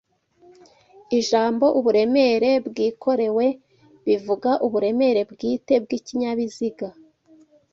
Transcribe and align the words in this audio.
Ijambo 1.19 1.65
uburemere 1.77 2.51
bwikorewe 2.67 3.45
bivuga 4.05 4.51
uburemere 4.65 5.21
bwite 5.31 5.73
bw'ikinyabiziga 5.83 6.87